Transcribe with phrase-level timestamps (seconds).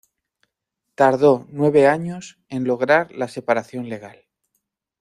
[0.95, 4.25] Tardó nueve años en lograr la separación legal.